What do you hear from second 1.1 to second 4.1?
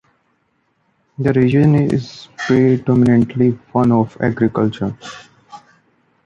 The region is predominantly one